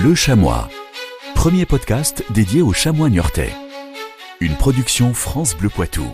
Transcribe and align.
Bleu 0.00 0.14
Chamois. 0.14 0.68
Premier 1.34 1.66
podcast 1.66 2.22
dédié 2.30 2.62
aux 2.62 2.72
chamois 2.72 3.10
niortais. 3.10 3.52
Une 4.38 4.54
production 4.54 5.12
France 5.12 5.56
Bleu 5.56 5.68
Poitou. 5.68 6.06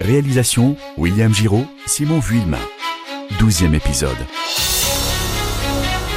Réalisation 0.00 0.76
William 0.96 1.32
Giraud, 1.32 1.66
Simon 1.86 2.18
Vuillemin. 2.18 2.58
Douzième 3.38 3.76
épisode. 3.76 4.16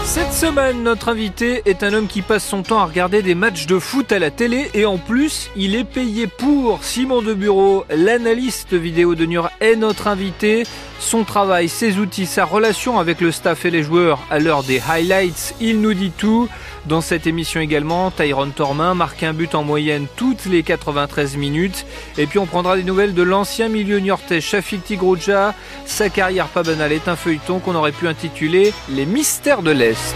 Cette 0.04 0.34
semaine, 0.34 0.82
notre 0.82 1.10
invité 1.10 1.62
est 1.66 1.84
un 1.84 1.94
homme 1.94 2.08
qui 2.08 2.24
passe 2.24 2.44
son 2.44 2.64
temps 2.64 2.80
à 2.80 2.86
regarder 2.86 3.22
des 3.22 3.36
matchs 3.36 3.68
de 3.68 3.78
foot 3.78 4.12
à 4.12 4.18
la 4.18 4.32
télé 4.32 4.72
et 4.74 4.88
en 4.88 4.98
plus, 4.98 5.52
il 5.56 5.76
est 5.76 5.84
payé 5.84 6.26
pour. 6.26 6.84
Simon 6.84 7.22
de 7.22 7.36
Bureau, 7.36 7.86
l'analyste 7.96 8.74
vidéo 8.74 9.14
de 9.14 9.26
Niort, 9.26 9.52
est 9.60 9.76
notre 9.76 10.08
invité. 10.08 10.64
Son 10.98 11.24
travail, 11.24 11.70
ses 11.70 12.00
outils, 12.00 12.26
sa 12.26 12.44
relation 12.44 12.98
avec 12.98 13.22
le 13.22 13.32
staff 13.32 13.66
et 13.66 13.70
les 13.70 13.84
joueurs 13.84 14.20
à 14.32 14.40
l'heure 14.40 14.64
des 14.64 14.82
highlights, 14.90 15.54
il 15.62 15.80
nous 15.80 15.94
dit 15.94 16.12
tout. 16.18 16.50
Dans 16.86 17.02
cette 17.02 17.28
émission 17.28 17.60
également, 17.62 18.12
Tyrone 18.12 18.52
Tormin 18.52 18.94
marque 18.94 19.24
un 19.24 19.34
but 19.34 19.54
en 19.56 19.64
moyenne 19.64 20.08
toutes 20.16 20.46
les 20.46 20.64
93 20.64 21.38
minutes. 21.38 21.86
Et 22.18 22.26
puis 22.26 22.40
on 22.40 22.46
prendra 22.46 22.78
des 22.78 22.84
nouvelles 22.84 23.14
de 23.14 23.24
l'ancien 23.24 23.70
milieu 23.70 24.00
niortais 24.00 24.42
Shafik 24.42 24.84
Tigroudja. 24.84 25.54
Sa 25.86 26.10
carrière 26.10 26.48
pas 26.48 26.64
banale 26.64 26.94
est 26.94 27.08
un 27.08 27.16
feuilleton 27.16 27.60
qu'on 27.60 27.76
aurait 27.76 27.92
pu 27.92 28.08
intituler 28.08 28.74
Les 28.90 29.06
mystères 29.06 29.62
de 29.62 29.72
l'Est. 29.72 30.16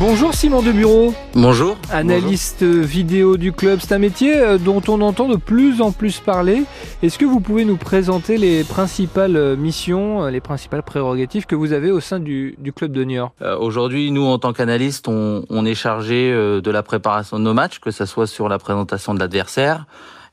Bonjour 0.00 0.32
Simon 0.32 0.62
de 0.62 0.70
Bureau. 0.70 1.12
Bonjour. 1.34 1.76
Analyste 1.90 2.62
vidéo 2.62 3.36
du 3.36 3.50
club, 3.50 3.80
c'est 3.82 3.92
un 3.92 3.98
métier 3.98 4.38
euh, 4.38 4.56
dont 4.56 4.80
on 4.86 5.00
entend 5.00 5.26
de 5.26 5.34
plus 5.34 5.80
en 5.80 5.90
plus 5.90 6.20
parler. 6.20 6.62
Est-ce 7.02 7.18
que 7.18 7.24
vous 7.24 7.40
pouvez 7.40 7.64
nous 7.64 7.76
présenter 7.76 8.38
les 8.38 8.62
principales 8.62 9.36
euh, 9.36 9.56
missions, 9.56 10.22
euh, 10.22 10.30
les 10.30 10.40
principales 10.40 10.84
prérogatives 10.84 11.46
que 11.46 11.56
vous 11.56 11.72
avez 11.72 11.90
au 11.90 11.98
sein 11.98 12.20
du, 12.20 12.56
club 12.76 12.92
de 12.92 13.02
Niort? 13.02 13.32
Aujourd'hui, 13.58 14.12
nous 14.12 14.24
en 14.24 14.38
tant 14.38 14.52
qu'analystes, 14.52 15.08
on, 15.08 15.64
est 15.64 15.74
chargé 15.74 16.32
de 16.32 16.70
la 16.70 16.84
préparation 16.84 17.40
de 17.40 17.44
nos 17.44 17.54
matchs, 17.54 17.80
que 17.80 17.90
ce 17.90 18.06
soit 18.06 18.28
sur 18.28 18.48
la 18.48 18.60
présentation 18.60 19.14
de 19.14 19.18
l'adversaire 19.18 19.84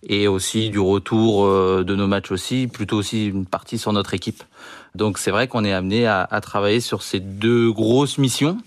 et 0.07 0.27
aussi 0.27 0.69
du 0.69 0.77
retour 0.77 1.47
de 1.47 1.95
nos 1.95 2.05
matchs 2.05 2.31
aussi, 2.31 2.67
plutôt 2.67 2.97
aussi 2.97 3.27
une 3.27 3.47
partie 3.47 3.79
sur 3.79 3.93
notre 3.93 4.13
équipe. 4.13 4.43
Donc 4.93 5.17
c'est 5.17 5.31
vrai 5.31 5.47
qu'on 5.47 5.65
est 5.65 5.73
amené 5.73 6.05
à 6.05 6.39
travailler 6.41 6.81
sur 6.81 7.01
ces 7.01 7.19
deux 7.19 7.71
grosses 7.71 8.19
missions 8.19 8.57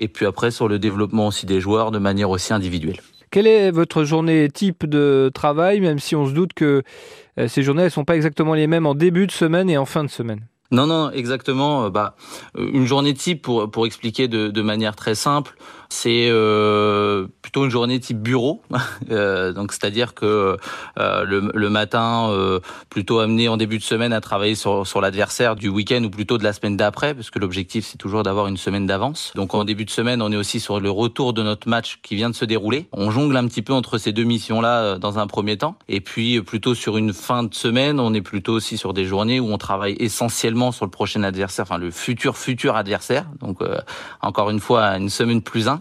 et 0.00 0.08
puis 0.08 0.26
après 0.26 0.50
sur 0.50 0.66
le 0.66 0.78
développement 0.78 1.28
aussi 1.28 1.46
des 1.46 1.60
joueurs 1.60 1.92
de 1.92 1.98
manière 1.98 2.30
aussi 2.30 2.52
individuelle. 2.52 3.00
Quelle 3.30 3.46
est 3.46 3.70
votre 3.70 4.02
journée 4.02 4.48
type 4.52 4.86
de 4.86 5.30
travail, 5.32 5.80
même 5.80 6.00
si 6.00 6.16
on 6.16 6.26
se 6.26 6.32
doute 6.32 6.52
que 6.52 6.82
euh, 7.38 7.46
ces 7.46 7.62
journées 7.62 7.84
ne 7.84 7.88
sont 7.88 8.04
pas 8.04 8.16
exactement 8.16 8.54
les 8.54 8.66
mêmes 8.66 8.86
en 8.86 8.96
début 8.96 9.28
de 9.28 9.32
semaine 9.32 9.70
et 9.70 9.78
en 9.78 9.84
fin 9.84 10.02
de 10.02 10.10
semaine? 10.10 10.40
Non, 10.72 10.86
non, 10.86 11.10
exactement. 11.10 11.84
Euh, 11.84 11.90
bah, 11.90 12.16
une 12.56 12.86
journée 12.86 13.14
type 13.14 13.42
pour 13.42 13.70
pour 13.70 13.86
expliquer 13.86 14.26
de, 14.26 14.48
de 14.48 14.62
manière 14.62 14.96
très 14.96 15.14
simple, 15.14 15.56
c'est 15.90 16.28
euh, 16.30 17.26
plutôt 17.42 17.64
une 17.64 17.70
journée 17.70 18.00
type 18.00 18.20
bureau. 18.22 18.62
euh, 19.10 19.52
donc 19.52 19.72
c'est-à-dire 19.72 20.14
que 20.14 20.56
euh, 20.98 21.24
le, 21.24 21.50
le, 21.52 21.70
matin, 21.70 22.28
euh, 22.30 22.60
plutôt 22.88 23.18
amené 23.18 23.48
en 23.48 23.56
début 23.56 23.78
de 23.78 23.82
semaine 23.82 24.12
à 24.12 24.20
travailler 24.20 24.54
sur 24.54 24.86
sur 24.86 25.00
l'adversaire 25.00 25.56
du 25.56 25.68
week-end 25.68 26.02
ou 26.04 26.10
plutôt 26.10 26.38
de 26.38 26.44
la 26.44 26.52
semaine 26.52 26.76
d'après, 26.76 27.12
parce 27.12 27.30
que 27.30 27.38
l'objectif 27.38 27.86
c'est 27.86 27.98
toujours 27.98 28.22
d'avoir 28.22 28.46
une 28.46 28.56
semaine 28.56 28.86
d'avance. 28.86 29.32
Donc 29.34 29.52
en 29.52 29.64
début 29.64 29.84
de 29.84 29.90
semaine, 29.90 30.22
on 30.22 30.32
est 30.32 30.36
aussi 30.36 30.60
sur 30.60 30.80
le 30.80 30.90
retour 30.90 31.32
de 31.32 31.42
notre 31.42 31.68
match 31.68 31.98
qui 32.02 32.14
vient 32.14 32.30
de 32.30 32.36
se 32.36 32.44
dérouler. 32.44 32.88
On 32.92 33.10
jongle 33.10 33.36
un 33.36 33.46
petit 33.46 33.62
peu 33.62 33.72
entre 33.72 33.98
ces 33.98 34.12
deux 34.12 34.24
missions 34.24 34.60
là 34.60 34.96
dans 34.96 35.18
un 35.18 35.26
premier 35.26 35.58
temps, 35.58 35.76
et 35.88 36.00
puis 36.00 36.40
plutôt 36.40 36.74
sur 36.74 36.96
une 36.96 37.12
fin 37.12 37.42
de 37.42 37.52
semaine, 37.52 37.98
on 37.98 38.14
est 38.14 38.22
plutôt 38.22 38.52
aussi 38.52 38.78
sur 38.78 38.94
des 38.94 39.04
journées 39.04 39.40
où 39.40 39.52
on 39.52 39.58
travaille 39.58 39.96
essentiellement 39.98 40.70
sur 40.72 40.84
le 40.84 40.90
prochain 40.90 41.24
adversaire, 41.24 41.64
enfin 41.64 41.78
le 41.78 41.90
futur 41.90 42.36
futur 42.36 42.76
adversaire. 42.76 43.26
Donc 43.40 43.60
euh, 43.60 43.78
encore 44.20 44.50
une 44.50 44.60
fois 44.60 44.96
une 44.96 45.10
semaine 45.10 45.42
plus 45.42 45.68
un. 45.68 45.79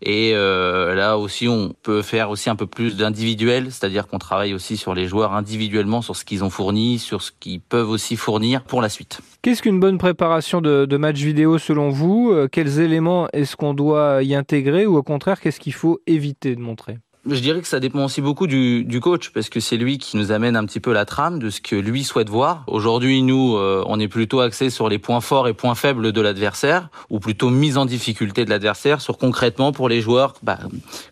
Et 0.00 0.32
euh, 0.34 0.94
là 0.94 1.18
aussi, 1.18 1.48
on 1.48 1.74
peut 1.82 2.02
faire 2.02 2.30
aussi 2.30 2.48
un 2.50 2.56
peu 2.56 2.66
plus 2.66 2.96
d'individuel, 2.96 3.72
c'est-à-dire 3.72 4.06
qu'on 4.06 4.18
travaille 4.18 4.54
aussi 4.54 4.76
sur 4.76 4.94
les 4.94 5.08
joueurs 5.08 5.32
individuellement, 5.32 6.02
sur 6.02 6.14
ce 6.14 6.24
qu'ils 6.24 6.44
ont 6.44 6.50
fourni, 6.50 6.98
sur 6.98 7.22
ce 7.22 7.32
qu'ils 7.38 7.60
peuvent 7.60 7.90
aussi 7.90 8.16
fournir 8.16 8.62
pour 8.62 8.80
la 8.80 8.88
suite. 8.88 9.20
Qu'est-ce 9.42 9.62
qu'une 9.62 9.80
bonne 9.80 9.98
préparation 9.98 10.60
de, 10.60 10.96
match 10.96 11.18
vidéo 11.18 11.58
selon 11.58 11.90
vous? 11.90 12.30
Euh, 12.32 12.48
Quels 12.50 12.80
éléments 12.80 13.28
est-ce 13.32 13.56
qu'on 13.56 13.74
doit 13.74 14.22
y 14.22 14.34
intégrer 14.34 14.86
ou 14.86 14.96
au 14.96 15.02
contraire, 15.02 15.40
qu'est-ce 15.40 15.60
qu'il 15.60 15.74
faut 15.74 16.00
éviter 16.06 16.54
de 16.54 16.60
montrer? 16.60 16.98
Je 17.30 17.40
dirais 17.40 17.60
que 17.60 17.68
ça 17.68 17.80
dépend 17.80 18.04
aussi 18.04 18.20
beaucoup 18.20 18.46
du, 18.46 18.84
du 18.84 19.00
coach 19.00 19.30
parce 19.30 19.48
que 19.48 19.60
c'est 19.60 19.76
lui 19.76 19.98
qui 19.98 20.16
nous 20.16 20.32
amène 20.32 20.56
un 20.56 20.64
petit 20.64 20.80
peu 20.80 20.92
la 20.92 21.04
trame 21.04 21.38
de 21.38 21.50
ce 21.50 21.60
que 21.60 21.76
lui 21.76 22.04
souhaite 22.04 22.28
voir. 22.28 22.64
Aujourd'hui, 22.66 23.22
nous, 23.22 23.56
euh, 23.56 23.84
on 23.86 24.00
est 24.00 24.08
plutôt 24.08 24.40
axé 24.40 24.70
sur 24.70 24.88
les 24.88 24.98
points 24.98 25.20
forts 25.20 25.48
et 25.48 25.54
points 25.54 25.74
faibles 25.74 26.12
de 26.12 26.20
l'adversaire, 26.20 26.88
ou 27.10 27.20
plutôt 27.20 27.50
mise 27.50 27.76
en 27.76 27.84
difficulté 27.84 28.44
de 28.44 28.50
l'adversaire, 28.50 29.00
sur 29.00 29.18
concrètement 29.18 29.72
pour 29.72 29.88
les 29.88 30.00
joueurs, 30.00 30.34
bah, 30.42 30.58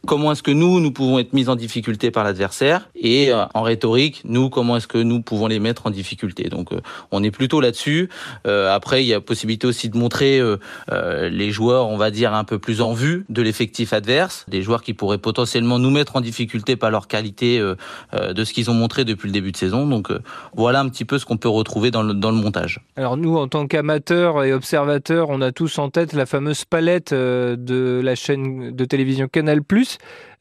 comment 0.06 0.32
est-ce 0.32 0.42
que 0.42 0.50
nous, 0.50 0.80
nous 0.80 0.90
pouvons 0.90 1.18
être 1.18 1.32
mis 1.32 1.48
en 1.48 1.56
difficulté 1.56 2.10
par 2.10 2.24
l'adversaire, 2.24 2.88
et 2.94 3.32
euh, 3.32 3.44
en 3.54 3.62
rhétorique, 3.62 4.22
nous, 4.24 4.48
comment 4.48 4.76
est-ce 4.76 4.88
que 4.88 4.98
nous 4.98 5.20
pouvons 5.20 5.46
les 5.46 5.58
mettre 5.58 5.86
en 5.86 5.90
difficulté. 5.90 6.48
Donc, 6.48 6.72
euh, 6.72 6.80
on 7.10 7.22
est 7.22 7.30
plutôt 7.30 7.60
là-dessus. 7.60 8.08
après, 8.44 9.04
il 9.04 9.06
y 9.06 9.14
a 9.14 9.20
possibilité 9.20 9.66
aussi 9.66 9.88
de 9.88 9.96
montrer 9.96 10.40
les 10.88 11.50
joueurs, 11.50 11.88
on 11.88 11.96
va 11.96 12.10
dire 12.10 12.34
un 12.34 12.44
peu 12.44 12.58
plus 12.58 12.80
en 12.80 12.92
vue 12.92 13.24
de 13.28 13.42
l'effectif 13.42 13.92
adverse, 13.92 14.44
des 14.48 14.62
joueurs 14.62 14.82
qui 14.82 14.94
pourraient 14.94 15.18
potentiellement 15.18 15.78
nous 15.78 15.90
mettre 15.90 16.05
en 16.14 16.20
difficulté 16.20 16.76
par 16.76 16.90
leur 16.90 17.08
qualité 17.08 17.58
euh, 17.58 17.74
euh, 18.14 18.32
de 18.32 18.44
ce 18.44 18.52
qu'ils 18.52 18.70
ont 18.70 18.74
montré 18.74 19.04
depuis 19.04 19.26
le 19.26 19.32
début 19.32 19.52
de 19.52 19.56
saison. 19.56 19.86
Donc 19.86 20.10
euh, 20.10 20.20
voilà 20.54 20.80
un 20.80 20.88
petit 20.88 21.04
peu 21.04 21.18
ce 21.18 21.26
qu'on 21.26 21.36
peut 21.36 21.48
retrouver 21.48 21.90
dans 21.90 22.02
le, 22.02 22.14
dans 22.14 22.30
le 22.30 22.36
montage. 22.36 22.80
Alors 22.96 23.16
nous, 23.16 23.36
en 23.36 23.48
tant 23.48 23.66
qu'amateurs 23.66 24.44
et 24.44 24.52
observateurs, 24.52 25.30
on 25.30 25.40
a 25.40 25.52
tous 25.52 25.78
en 25.78 25.90
tête 25.90 26.12
la 26.12 26.26
fameuse 26.26 26.64
palette 26.64 27.12
de 27.12 28.00
la 28.02 28.14
chaîne 28.14 28.74
de 28.74 28.84
télévision 28.84 29.28
Canal+. 29.28 29.60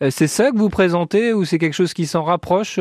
C'est 0.09 0.27
ça 0.27 0.51
que 0.51 0.57
vous 0.57 0.69
présentez 0.69 1.33
ou 1.33 1.45
c'est 1.45 1.57
quelque 1.57 1.73
chose 1.73 1.93
qui 1.93 2.05
s'en 2.05 2.23
rapproche 2.23 2.79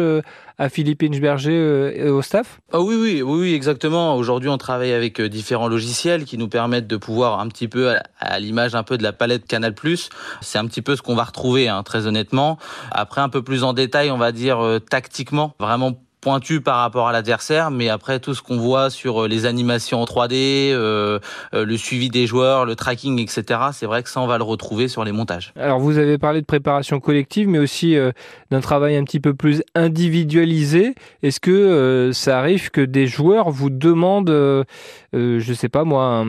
à 0.59 0.69
Philippe 0.69 1.03
Inchberger 1.03 1.93
et 1.97 2.09
au 2.09 2.23
staff? 2.23 2.61
Ah 2.73 2.81
oui, 2.81 2.95
oui, 2.97 3.23
oui, 3.23 3.55
exactement. 3.55 4.17
Aujourd'hui, 4.17 4.49
on 4.49 4.59
travaille 4.59 4.93
avec 4.93 5.21
différents 5.21 5.69
logiciels 5.69 6.25
qui 6.25 6.39
nous 6.39 6.49
permettent 6.49 6.87
de 6.87 6.97
pouvoir 6.97 7.41
un 7.41 7.49
petit 7.49 7.69
peu, 7.69 7.95
à 8.21 8.39
l'image 8.39 8.75
un 8.75 8.83
peu 8.83 8.97
de 8.97 9.03
la 9.03 9.13
palette 9.13 9.47
Canal+, 9.47 9.75
c'est 10.41 10.59
un 10.59 10.67
petit 10.67 10.83
peu 10.83 10.97
ce 10.97 11.03
qu'on 11.03 11.15
va 11.15 11.25
retrouver, 11.25 11.69
hein, 11.69 11.83
très 11.83 12.07
honnêtement. 12.07 12.59
Après, 12.91 13.21
un 13.21 13.29
peu 13.29 13.43
plus 13.43 13.65
en 13.65 13.73
détail, 13.73 14.11
on 14.11 14.19
va 14.19 14.33
dire 14.33 14.61
euh, 14.61 14.79
tactiquement, 14.79 15.55
vraiment 15.59 15.93
pointu 16.25 16.63
par 16.63 16.79
rapport 16.79 17.07
à 17.07 17.13
l'adversaire, 17.13 17.71
mais 17.71 17.91
après 17.91 18.19
tout 18.19 18.33
ce 18.33 18.41
qu'on 18.41 18.57
voit 18.57 18.89
sur 18.89 19.25
euh, 19.25 19.29
les 19.29 19.45
animations 19.45 20.01
en 20.01 20.07
3D, 20.07 20.73
euh, 20.73 21.19
le 21.53 21.77
suivi 21.77 22.09
des 22.09 22.27
joueurs, 22.27 22.65
le 22.65 22.75
tracking, 22.75 23.21
etc. 23.21 23.61
C'est 23.73 23.85
vrai 23.85 24.03
que 24.03 24.09
ça, 24.09 24.23
on 24.23 24.27
va 24.27 24.39
le 24.39 24.43
retrouver 24.43 24.89
sur 24.89 25.05
les 25.05 25.13
montages. 25.13 25.53
Alors, 25.55 25.81
vous 25.81 25.99
avez 25.99 26.17
parlé 26.17 26.41
de 26.41 26.47
préparation 26.47 26.99
collective, 26.99 27.47
mais 27.47 27.59
aussi 27.59 27.95
d'un 28.51 28.61
travail 28.61 28.97
un 28.97 29.05
petit 29.05 29.21
peu 29.21 29.35
plus 29.35 29.63
individualisé. 29.75 30.95
Est-ce 31.23 31.41
que 31.41 32.11
ça 32.15 32.39
arrive 32.39 32.71
que 32.71 32.81
des 32.81 33.07
joueurs 33.07 33.51
vous 33.51 33.69
demandent, 33.69 34.31
je 35.13 35.53
sais 35.55 35.69
pas 35.69 35.85
moi, 35.85 36.25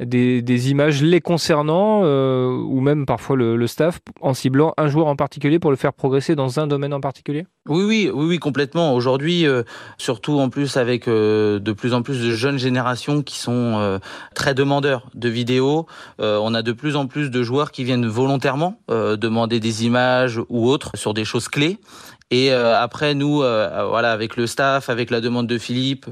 des, 0.00 0.70
images 0.70 1.02
les 1.02 1.20
concernant, 1.20 2.02
ou 2.02 2.80
même 2.80 3.06
parfois 3.06 3.36
le, 3.36 3.56
le 3.56 3.66
staff, 3.68 4.00
en 4.20 4.34
ciblant 4.34 4.74
un 4.76 4.88
joueur 4.88 5.06
en 5.06 5.16
particulier 5.16 5.60
pour 5.60 5.70
le 5.70 5.76
faire 5.76 5.92
progresser 5.92 6.34
dans 6.34 6.58
un 6.58 6.66
domaine 6.66 6.92
en 6.92 7.00
particulier? 7.00 7.46
Oui, 7.68 7.84
oui, 7.84 8.10
oui, 8.12 8.26
oui, 8.26 8.38
complètement. 8.38 8.94
Aujourd'hui 8.94 9.35
euh, 9.44 9.62
surtout 9.98 10.38
en 10.38 10.48
plus 10.48 10.76
avec 10.76 11.08
euh, 11.08 11.58
de 11.58 11.72
plus 11.72 11.94
en 11.94 12.02
plus 12.02 12.22
de 12.22 12.30
jeunes 12.30 12.58
générations 12.58 13.22
qui 13.22 13.38
sont 13.38 13.78
euh, 13.78 13.98
très 14.34 14.54
demandeurs 14.54 15.06
de 15.14 15.28
vidéos. 15.28 15.86
on 16.18 16.54
a 16.54 16.62
de 16.62 16.72
plus 16.72 16.96
en 16.96 17.06
plus 17.06 17.30
de 17.30 17.42
joueurs 17.42 17.70
qui 17.70 17.84
viennent 17.84 18.06
volontairement 18.06 18.78
demander 18.88 19.60
des 19.60 19.84
images 19.84 20.40
ou 20.48 20.68
autres 20.68 20.92
sur 20.94 21.14
des 21.14 21.24
choses 21.24 21.48
clés. 21.48 21.78
Et 22.30 22.52
après, 22.52 23.14
nous, 23.14 23.38
voilà, 23.38 24.10
avec 24.12 24.36
le 24.36 24.46
staff, 24.46 24.88
avec 24.90 25.10
la 25.10 25.20
demande 25.20 25.46
de 25.46 25.58
Philippe, 25.58 26.06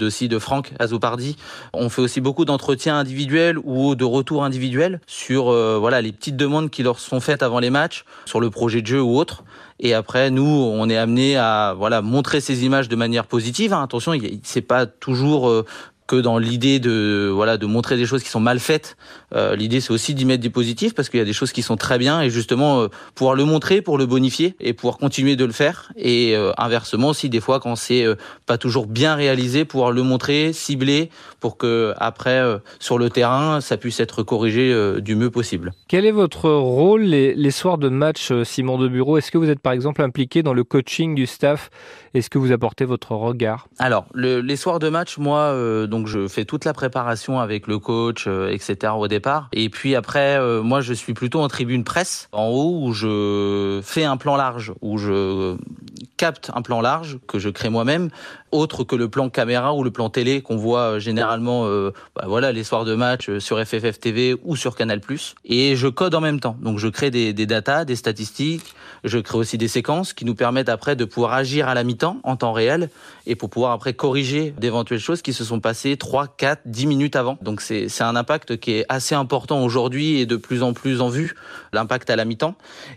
aussi 0.00 0.28
de 0.28 0.38
Franck 0.38 0.72
Azopardi, 0.78 1.36
on 1.72 1.88
fait 1.88 2.02
aussi 2.02 2.20
beaucoup 2.20 2.44
d'entretiens 2.44 2.96
individuels 2.96 3.58
ou 3.64 3.94
de 3.94 4.04
retours 4.04 4.44
individuels 4.44 5.00
sur 5.06 5.52
voilà 5.80 6.00
les 6.00 6.12
petites 6.12 6.36
demandes 6.36 6.70
qui 6.70 6.82
leur 6.82 6.98
sont 6.98 7.20
faites 7.20 7.42
avant 7.42 7.58
les 7.58 7.70
matchs, 7.70 8.04
sur 8.26 8.40
le 8.40 8.50
projet 8.50 8.82
de 8.82 8.86
jeu 8.86 9.02
ou 9.02 9.16
autre. 9.16 9.44
Et 9.80 9.94
après, 9.94 10.30
nous, 10.30 10.44
on 10.44 10.88
est 10.90 10.96
amené 10.96 11.36
à 11.36 11.74
voilà 11.76 12.02
montrer 12.02 12.40
ces 12.40 12.64
images 12.64 12.88
de 12.88 12.96
manière 12.96 13.26
positive. 13.26 13.72
Hein. 13.72 13.82
Attention, 13.82 14.12
c'est 14.42 14.60
pas 14.60 14.84
toujours 14.84 15.48
euh, 15.48 15.64
que 16.10 16.16
dans 16.16 16.38
l'idée 16.38 16.80
de 16.80 17.30
voilà 17.32 17.56
de 17.56 17.66
montrer 17.66 17.96
des 17.96 18.04
choses 18.04 18.24
qui 18.24 18.30
sont 18.30 18.40
mal 18.40 18.58
faites. 18.58 18.96
Euh, 19.32 19.54
l'idée 19.54 19.80
c'est 19.80 19.92
aussi 19.92 20.12
d'y 20.12 20.24
mettre 20.24 20.42
du 20.42 20.50
positif 20.50 20.92
parce 20.92 21.08
qu'il 21.08 21.18
y 21.18 21.22
a 21.22 21.24
des 21.24 21.32
choses 21.32 21.52
qui 21.52 21.62
sont 21.62 21.76
très 21.76 21.98
bien 21.98 22.20
et 22.20 22.30
justement 22.30 22.80
euh, 22.80 22.88
pouvoir 23.14 23.36
le 23.36 23.44
montrer 23.44 23.80
pour 23.80 23.96
le 23.96 24.06
bonifier 24.06 24.56
et 24.58 24.72
pouvoir 24.72 24.98
continuer 24.98 25.36
de 25.36 25.44
le 25.44 25.52
faire 25.52 25.92
et 25.94 26.34
euh, 26.34 26.50
inversement 26.58 27.10
aussi 27.10 27.28
des 27.28 27.38
fois 27.38 27.60
quand 27.60 27.76
c'est 27.76 28.04
pas 28.44 28.58
toujours 28.58 28.88
bien 28.88 29.14
réalisé 29.14 29.64
pouvoir 29.64 29.92
le 29.92 30.02
montrer, 30.02 30.52
cibler 30.52 31.10
pour 31.38 31.56
que 31.56 31.94
après 31.98 32.42
sur 32.80 32.98
le 32.98 33.08
terrain 33.08 33.60
ça 33.60 33.76
puisse 33.76 34.00
être 34.00 34.24
corrigé 34.24 34.74
du 35.00 35.14
mieux 35.14 35.30
possible. 35.30 35.72
Quel 35.86 36.06
est 36.06 36.10
votre 36.10 36.50
rôle 36.50 37.02
les, 37.02 37.34
les 37.34 37.50
soirs 37.52 37.78
de 37.78 37.88
match 37.88 38.32
Simon 38.42 38.78
de 38.78 38.88
Bureau? 38.88 39.16
Est-ce 39.16 39.30
que 39.30 39.38
vous 39.38 39.48
êtes 39.48 39.60
par 39.60 39.72
exemple 39.72 40.02
impliqué 40.02 40.42
dans 40.42 40.54
le 40.54 40.64
coaching 40.64 41.14
du 41.14 41.26
staff 41.26 41.70
Est-ce 42.14 42.30
que 42.30 42.38
vous 42.38 42.50
apportez 42.50 42.84
votre 42.84 43.12
regard? 43.12 43.68
Alors 43.78 44.06
le, 44.14 44.40
les 44.40 44.56
soirs 44.56 44.80
de 44.80 44.88
match 44.88 45.18
moi 45.18 45.54
donc 45.86 46.00
donc 46.00 46.06
je 46.06 46.28
fais 46.28 46.46
toute 46.46 46.64
la 46.64 46.72
préparation 46.72 47.40
avec 47.40 47.66
le 47.66 47.78
coach, 47.78 48.24
euh, 48.26 48.48
etc. 48.48 48.94
au 48.96 49.06
départ. 49.06 49.50
Et 49.52 49.68
puis 49.68 49.94
après, 49.94 50.38
euh, 50.38 50.62
moi 50.62 50.80
je 50.80 50.94
suis 50.94 51.12
plutôt 51.12 51.40
en 51.40 51.48
tribune 51.48 51.84
presse, 51.84 52.28
en 52.32 52.46
haut 52.46 52.86
où 52.86 52.92
je 52.94 53.80
fais 53.84 54.04
un 54.04 54.16
plan 54.16 54.36
large, 54.36 54.72
où 54.80 54.96
je 54.96 55.56
capte 56.20 56.50
un 56.54 56.60
plan 56.60 56.82
large 56.82 57.16
que 57.26 57.38
je 57.38 57.48
crée 57.48 57.70
moi-même, 57.70 58.10
autre 58.52 58.84
que 58.84 58.94
le 58.94 59.08
plan 59.08 59.30
caméra 59.30 59.72
ou 59.72 59.82
le 59.82 59.90
plan 59.90 60.10
télé 60.10 60.42
qu'on 60.42 60.58
voit 60.58 60.80
euh, 60.80 60.98
généralement, 60.98 61.66
bah 62.14 62.24
voilà, 62.26 62.52
les 62.52 62.62
soirs 62.62 62.84
de 62.84 62.94
match 62.94 63.38
sur 63.38 63.58
FFF 63.58 63.98
TV 63.98 64.36
ou 64.44 64.54
sur 64.54 64.76
Canal+. 64.76 65.00
Et 65.46 65.76
je 65.76 65.88
code 65.88 66.14
en 66.14 66.20
même 66.20 66.40
temps. 66.40 66.58
Donc 66.60 66.78
je 66.78 66.88
crée 66.88 67.10
des, 67.10 67.32
datas, 67.32 67.86
des 67.86 67.96
statistiques. 67.96 68.74
Je 69.02 69.18
crée 69.18 69.38
aussi 69.38 69.56
des 69.56 69.68
séquences 69.68 70.12
qui 70.12 70.26
nous 70.26 70.34
permettent 70.34 70.68
après 70.68 70.94
de 70.94 71.06
pouvoir 71.06 71.32
agir 71.32 71.68
à 71.68 71.74
la 71.74 71.84
mi-temps 71.84 72.18
en 72.22 72.36
temps 72.36 72.52
réel 72.52 72.90
et 73.26 73.34
pour 73.34 73.48
pouvoir 73.48 73.72
après 73.72 73.94
corriger 73.94 74.52
d'éventuelles 74.58 75.00
choses 75.00 75.22
qui 75.22 75.32
se 75.32 75.44
sont 75.44 75.60
passées 75.60 75.96
3, 75.96 76.26
4, 76.36 76.62
10 76.66 76.86
minutes 76.86 77.16
avant. 77.16 77.38
Donc 77.40 77.62
c'est 77.62 77.88
un 78.02 78.16
impact 78.16 78.58
qui 78.58 78.72
est 78.72 78.84
assez 78.90 79.14
important 79.14 79.64
aujourd'hui 79.64 80.18
et 80.18 80.26
de 80.26 80.36
plus 80.36 80.62
en 80.62 80.74
plus 80.74 81.00
en 81.00 81.08
vue, 81.08 81.34
l'impact 81.72 82.10
à 82.10 82.16
la 82.16 82.24
mi-temps. 82.24 82.56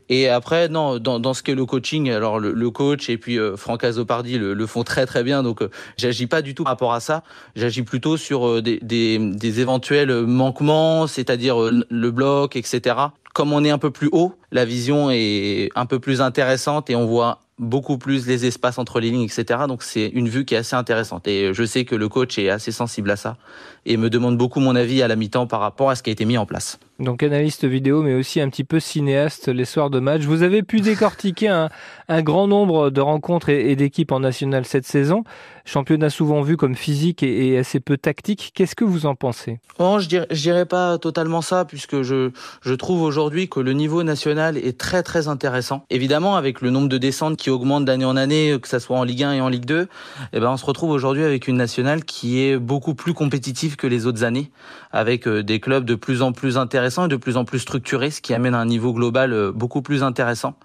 Et 0.09 0.27
après, 0.27 0.67
non, 0.67 0.99
dans, 0.99 1.19
dans 1.19 1.33
ce 1.33 1.43
qu'est 1.43 1.55
le 1.55 1.65
coaching, 1.65 2.09
alors 2.09 2.39
le, 2.39 2.71
coach 2.71 3.09
et 3.09 3.12
puis 3.17 3.37
euh, 3.37 3.55
Franck 3.55 3.83
Azopardi 3.83 4.37
le, 4.37 4.67
font 4.67 4.83
très 4.83 5.05
très 5.05 5.23
bien, 5.23 5.43
donc 5.43 5.61
euh, 5.61 5.69
j'agis 5.97 6.27
pas 6.27 6.41
du 6.41 6.55
tout 6.55 6.63
par 6.63 6.73
rapport 6.73 6.93
à 6.93 6.99
ça. 6.99 7.23
J'agis 7.55 7.83
plutôt 7.83 8.17
sur 8.17 8.47
euh, 8.47 8.61
des, 8.61 9.59
éventuels 9.59 10.25
manquements, 10.25 11.07
c'est-à-dire 11.07 11.57
le 11.61 12.11
bloc, 12.11 12.55
etc. 12.55 12.95
Comme 13.33 13.53
on 13.53 13.63
est 13.63 13.69
un 13.69 13.77
peu 13.77 13.91
plus 13.91 14.09
haut, 14.11 14.35
la 14.51 14.65
vision 14.65 15.09
est 15.11 15.69
un 15.75 15.85
peu 15.85 15.99
plus 15.99 16.21
intéressante 16.21 16.89
et 16.89 16.95
on 16.95 17.05
voit 17.05 17.39
beaucoup 17.59 17.97
plus 17.97 18.27
les 18.27 18.45
espaces 18.45 18.77
entre 18.77 18.99
les 18.99 19.11
lignes, 19.11 19.23
etc. 19.23 19.61
Donc 19.67 19.83
c'est 19.83 20.07
une 20.07 20.27
vue 20.27 20.45
qui 20.45 20.55
est 20.55 20.57
assez 20.57 20.75
intéressante. 20.75 21.27
Et 21.27 21.53
je 21.53 21.63
sais 21.63 21.85
que 21.85 21.95
le 21.95 22.09
coach 22.09 22.37
est 22.37 22.49
assez 22.49 22.71
sensible 22.71 23.11
à 23.11 23.15
ça 23.15 23.37
et 23.85 23.97
me 23.97 24.09
demande 24.09 24.37
beaucoup 24.37 24.59
mon 24.59 24.75
avis 24.75 25.01
à 25.01 25.07
la 25.07 25.15
mi-temps 25.15 25.47
par 25.47 25.59
rapport 25.59 25.89
à 25.89 25.95
ce 25.95 26.03
qui 26.03 26.09
a 26.09 26.13
été 26.13 26.25
mis 26.25 26.37
en 26.37 26.45
place. 26.45 26.79
Donc 26.99 27.23
analyste 27.23 27.65
vidéo, 27.65 28.03
mais 28.03 28.13
aussi 28.13 28.39
un 28.39 28.49
petit 28.49 28.63
peu 28.63 28.79
cinéaste 28.79 29.47
les 29.47 29.65
soirs 29.65 29.89
de 29.89 29.99
match. 29.99 30.21
Vous 30.21 30.43
avez 30.43 30.61
pu 30.61 30.79
décortiquer 30.79 31.47
un, 31.47 31.69
grand 32.21 32.47
nombre 32.47 32.91
de 32.91 33.01
rencontres 33.01 33.49
et, 33.49 33.75
d'équipes 33.75 34.11
en 34.11 34.19
national 34.19 34.63
cette 34.65 34.85
saison. 34.85 35.23
Championnat 35.65 36.11
souvent 36.11 36.41
vu 36.41 36.55
comme 36.55 36.75
physique 36.75 37.23
et, 37.23 37.57
assez 37.57 37.79
peu 37.79 37.97
tactique. 37.97 38.51
Qu'est-ce 38.53 38.75
que 38.75 38.83
vous 38.83 39.07
en 39.07 39.15
pensez? 39.15 39.59
Oh, 39.79 39.97
Je 39.99 40.07
dirais, 40.07 40.27
dirais 40.29 40.65
pas 40.67 40.99
totalement 40.99 41.41
ça, 41.41 41.65
puisque 41.65 42.03
je, 42.03 42.29
je 42.61 42.73
trouve 42.75 43.01
aujourd'hui 43.01 43.49
que 43.49 43.59
le 43.59 43.73
niveau 43.73 44.03
national 44.03 44.55
est 44.55 44.77
très 44.77 45.01
très 45.01 45.27
intéressant. 45.27 45.85
Évidemment, 45.89 46.35
avec 46.35 46.61
le 46.61 46.69
nombre 46.69 46.89
de 46.89 46.99
descentes 46.99 47.37
qui 47.37 47.49
augmente 47.49 47.85
d'année 47.85 48.05
en 48.05 48.15
année, 48.15 48.55
que 48.61 48.67
ça 48.67 48.79
soit 48.79 48.99
en 48.99 49.03
Ligue 49.03 49.23
1 49.23 49.33
et 49.33 49.41
en 49.41 49.49
Ligue 49.49 49.65
2, 49.65 49.87
eh 50.33 50.39
ben 50.39 50.51
on 50.51 50.57
se 50.57 50.65
retrouve 50.65 50.91
aujourd'hui 50.91 51.23
avec 51.23 51.47
une 51.47 51.57
nationale 51.57 52.05
qui 52.05 52.43
est 52.43 52.57
beaucoup 52.59 52.93
plus 52.93 53.15
compétitive 53.15 53.77
que 53.77 53.87
les 53.87 54.05
autres 54.05 54.23
années, 54.23 54.51
avec 54.91 55.27
euh, 55.27 55.41
des 55.41 55.59
clubs 55.59 55.85
de 55.85 55.95
plus 55.95 56.21
en 56.21 56.33
plus 56.33 56.57
intéressants 56.57 56.82
et 56.83 57.07
de 57.07 57.15
plus 57.15 57.37
en 57.37 57.45
plus 57.45 57.59
structurés, 57.59 58.11
ce 58.11 58.21
qui 58.21 58.33
amène 58.33 58.53
à 58.53 58.59
un 58.59 58.65
niveau 58.65 58.93
global 58.93 59.33
euh, 59.33 59.51
beaucoup 59.51 59.81
plus 59.81 60.03
intéressant. 60.03 60.55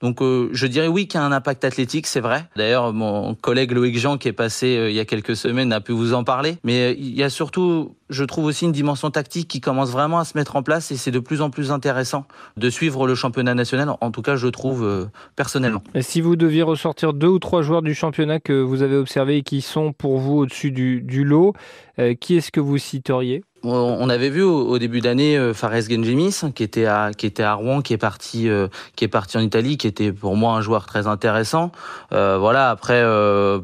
Donc 0.00 0.22
euh, 0.22 0.48
je 0.52 0.66
dirais 0.66 0.88
oui 0.88 1.08
qu'il 1.08 1.20
y 1.20 1.22
a 1.22 1.26
un 1.26 1.32
impact 1.32 1.64
athlétique, 1.64 2.06
c'est 2.06 2.20
vrai. 2.20 2.48
D'ailleurs, 2.56 2.92
mon 2.92 3.34
collègue 3.34 3.72
Loïc 3.72 3.98
Jean 3.98 4.18
qui 4.18 4.28
est 4.28 4.32
passé 4.32 4.86
il 4.88 4.94
y 4.94 5.00
a 5.00 5.04
quelques 5.04 5.36
semaines 5.36 5.72
a 5.72 5.80
pu 5.80 5.92
vous 5.92 6.14
en 6.14 6.24
parler, 6.24 6.58
mais 6.64 6.94
il 6.98 7.14
y 7.14 7.22
a 7.22 7.30
surtout 7.30 7.96
je 8.10 8.24
trouve 8.24 8.46
aussi 8.46 8.64
une 8.64 8.72
dimension 8.72 9.10
tactique 9.10 9.48
qui 9.48 9.60
commence 9.60 9.90
vraiment 9.90 10.18
à 10.18 10.24
se 10.24 10.36
mettre 10.36 10.56
en 10.56 10.62
place 10.62 10.90
et 10.90 10.96
c'est 10.96 11.10
de 11.10 11.18
plus 11.18 11.42
en 11.42 11.50
plus 11.50 11.70
intéressant 11.70 12.26
de 12.56 12.70
suivre 12.70 13.06
le 13.06 13.14
championnat 13.14 13.54
national. 13.54 13.90
En 14.00 14.10
tout 14.10 14.22
cas, 14.22 14.36
je 14.36 14.48
trouve 14.48 14.84
euh, 14.84 15.06
personnellement. 15.36 15.82
Si 16.00 16.20
vous 16.20 16.36
deviez 16.36 16.62
ressortir 16.62 17.12
deux 17.12 17.28
ou 17.28 17.38
trois 17.38 17.62
joueurs 17.62 17.82
du 17.82 17.94
championnat 17.94 18.40
que 18.40 18.52
vous 18.52 18.82
avez 18.82 18.96
observés 18.96 19.38
et 19.38 19.42
qui 19.42 19.60
sont 19.60 19.92
pour 19.92 20.18
vous 20.18 20.38
au-dessus 20.38 20.70
du, 20.70 21.24
lot, 21.24 21.54
euh, 21.98 22.14
qui 22.14 22.36
est-ce 22.36 22.50
que 22.50 22.60
vous 22.60 22.78
citeriez? 22.78 23.42
On 23.64 24.08
avait 24.08 24.30
vu 24.30 24.42
au, 24.42 24.78
début 24.78 25.00
d'année 25.00 25.36
euh, 25.36 25.52
Fares 25.52 25.80
Genjimis 25.88 26.40
qui 26.54 26.62
était 26.62 26.86
à 26.86 27.10
qui 27.16 27.26
était 27.26 27.42
à 27.42 27.54
Rouen, 27.54 27.82
qui 27.82 27.92
est 27.92 27.98
parti 27.98 28.48
euh, 28.48 28.68
qui 28.94 29.04
est 29.04 29.08
parti 29.08 29.36
en 29.36 29.40
Italie, 29.40 29.76
qui 29.76 29.86
était 29.86 30.12
pour 30.12 30.36
moi 30.36 30.54
un 30.54 30.60
joueur 30.60 30.86
très 30.86 31.06
intéressant. 31.06 31.72
Euh, 32.12 32.38
voilà. 32.38 32.70
Après, 32.70 33.02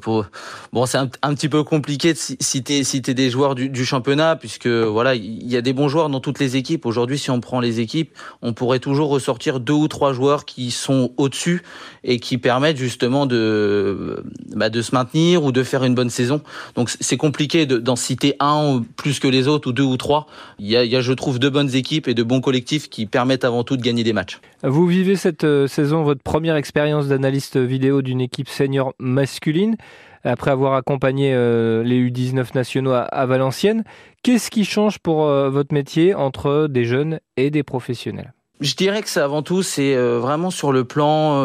pour, 0.00 0.26
bon, 0.72 0.86
c'est 0.86 0.98
un, 0.98 1.34
petit 1.34 1.48
peu 1.48 1.62
compliqué 1.62 2.12
de 2.12 2.18
citer 2.18 2.84
citer 2.84 3.14
des 3.14 3.30
joueurs 3.30 3.54
du, 3.54 3.68
du 3.68 3.84
championnat 3.84 4.36
puisque 4.36 4.66
voilà, 4.66 5.14
il 5.14 5.46
y 5.46 5.56
a 5.56 5.60
des 5.60 5.72
bons 5.72 5.88
joueurs 5.88 6.08
dans 6.08 6.20
toutes 6.20 6.38
les 6.38 6.56
équipes. 6.56 6.86
Aujourd'hui, 6.86 7.18
si 7.18 7.30
on 7.30 7.40
prend 7.40 7.60
les 7.60 7.80
équipes, 7.80 8.12
on 8.42 8.52
pourrait 8.52 8.80
toujours 8.80 9.10
ressortir 9.10 9.60
deux 9.60 9.72
ou 9.72 9.88
trois 9.88 10.12
joueurs 10.12 10.44
qui 10.44 10.70
sont 10.70 11.12
au-dessus 11.16 11.62
et 12.02 12.18
qui 12.18 12.38
permettent 12.38 12.76
justement 12.76 13.26
de 13.26 14.24
bah, 14.54 14.70
de 14.70 14.82
se 14.82 14.94
maintenir 14.94 15.44
ou 15.44 15.52
de 15.52 15.62
faire 15.62 15.84
une 15.84 15.94
bonne 15.94 16.10
saison. 16.10 16.42
Donc 16.74 16.90
c'est 17.00 17.16
compliqué 17.16 17.66
d'en 17.66 17.96
citer 17.96 18.34
un 18.40 18.82
plus 18.96 19.20
que 19.20 19.28
les 19.28 19.48
autres 19.48 19.70
ou 19.70 19.72
deux 19.72 19.83
ou 19.84 19.96
trois. 19.96 20.26
Il 20.58 20.66
y, 20.66 20.76
a, 20.76 21.00
je 21.00 21.12
trouve, 21.12 21.38
deux 21.38 21.50
bonnes 21.50 21.74
équipes 21.74 22.08
et 22.08 22.14
de 22.14 22.22
bons 22.22 22.40
collectifs 22.40 22.88
qui 22.88 23.06
permettent 23.06 23.44
avant 23.44 23.64
tout 23.64 23.76
de 23.76 23.82
gagner 23.82 24.04
des 24.04 24.12
matchs. 24.12 24.40
Vous 24.62 24.86
vivez 24.86 25.16
cette 25.16 25.44
euh, 25.44 25.66
saison 25.66 26.02
votre 26.02 26.22
première 26.22 26.56
expérience 26.56 27.08
d'analyste 27.08 27.56
vidéo 27.56 28.02
d'une 28.02 28.20
équipe 28.20 28.48
senior 28.48 28.94
masculine 28.98 29.76
après 30.24 30.50
avoir 30.50 30.74
accompagné 30.74 31.32
euh, 31.34 31.82
les 31.82 32.10
U19 32.10 32.54
nationaux 32.54 32.92
à, 32.92 33.26
Valenciennes. 33.26 33.84
Qu'est-ce 34.22 34.50
qui 34.50 34.64
change 34.64 34.98
pour 34.98 35.26
euh, 35.26 35.50
votre 35.50 35.74
métier 35.74 36.14
entre 36.14 36.66
des 36.68 36.84
jeunes 36.84 37.20
et 37.36 37.50
des 37.50 37.62
professionnels? 37.62 38.32
Je 38.60 38.74
dirais 38.74 39.02
que 39.02 39.08
c'est 39.08 39.20
avant 39.20 39.42
tout, 39.42 39.62
c'est 39.62 39.96
vraiment 39.96 40.50
sur 40.50 40.72
le 40.72 40.84
plan 40.84 41.44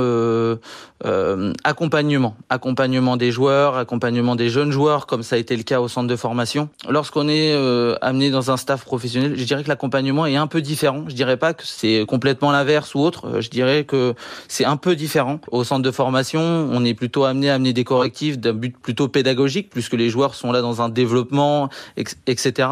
euh, 1.06 1.53
accompagnement, 1.63 2.35
accompagnement 2.50 3.15
des 3.15 3.31
joueurs, 3.31 3.77
accompagnement 3.77 4.35
des 4.35 4.50
jeunes 4.50 4.71
joueurs, 4.71 5.06
comme 5.06 5.23
ça 5.23 5.38
a 5.38 5.39
été 5.39 5.56
le 5.56 5.63
cas 5.63 5.79
au 5.79 5.88
centre 5.88 6.07
de 6.07 6.15
formation. 6.17 6.67
Lorsqu'on 6.89 7.29
est 7.29 7.53
euh, 7.53 7.95
amené 8.01 8.31
dans 8.31 8.51
un 8.51 8.57
staff 8.57 8.83
professionnel, 8.83 9.35
je 9.38 9.44
dirais 9.45 9.63
que 9.63 9.69
l'accompagnement 9.69 10.25
est 10.25 10.35
un 10.35 10.47
peu 10.47 10.61
différent. 10.61 11.06
Je 11.07 11.15
dirais 11.15 11.38
pas 11.38 11.53
que 11.53 11.63
c'est 11.65 12.06
complètement 12.06 12.51
l'inverse 12.51 12.95
ou 12.95 13.00
autre. 13.00 13.27
Euh, 13.27 13.41
je 13.41 13.50
dirais 13.50 13.85
que 13.85 14.13
c'est 14.50 14.65
un 14.65 14.75
peu 14.75 14.97
différent. 14.97 15.39
Au 15.51 15.63
centre 15.63 15.83
de 15.83 15.91
formation, 15.91 16.41
on 16.41 16.83
est 16.83 16.94
plutôt 16.94 17.23
amené 17.23 17.50
à 17.50 17.56
amener 17.56 17.71
des 17.71 17.85
correctifs 17.85 18.38
d'un 18.38 18.53
but 18.53 18.77
plutôt 18.77 19.07
pédagogique, 19.07 19.69
puisque 19.69 19.94
les 19.94 20.09
joueurs 20.09 20.35
sont 20.35 20.51
là 20.51 20.61
dans 20.61 20.81
un 20.81 20.89
développement, 20.89 21.69
etc. 21.95 22.67